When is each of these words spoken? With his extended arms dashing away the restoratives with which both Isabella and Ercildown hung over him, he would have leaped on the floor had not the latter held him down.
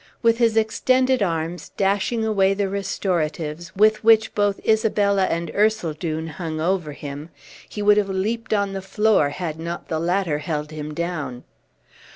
With 0.23 0.39
his 0.39 0.57
extended 0.57 1.21
arms 1.21 1.69
dashing 1.77 2.25
away 2.25 2.55
the 2.55 2.67
restoratives 2.67 3.71
with 3.75 4.03
which 4.03 4.33
both 4.33 4.59
Isabella 4.67 5.25
and 5.25 5.51
Ercildown 5.53 6.27
hung 6.27 6.59
over 6.59 6.93
him, 6.93 7.29
he 7.69 7.83
would 7.83 7.97
have 7.97 8.09
leaped 8.09 8.51
on 8.51 8.73
the 8.73 8.81
floor 8.81 9.29
had 9.29 9.59
not 9.59 9.89
the 9.89 9.99
latter 9.99 10.39
held 10.39 10.71
him 10.71 10.95
down. 10.95 11.43